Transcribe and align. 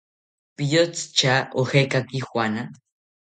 ¿Piyotzi 0.55 1.03
tya 1.17 1.35
ojekaki 1.59 2.19
juana? 2.27 2.63